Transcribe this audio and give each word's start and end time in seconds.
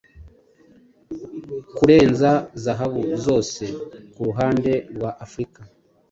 karenze 1.75 2.31
Zahabu 2.63 3.01
zose 3.25 3.63
kuruhande 4.13 4.71
rwa 4.95 5.11
Afrika. 5.25 5.61